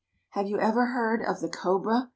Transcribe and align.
Have 0.29 0.47
you 0.47 0.57
ever 0.59 0.87
heard 0.87 1.21
of 1.21 1.41
the 1.41 1.47
cobra? 1.47 2.09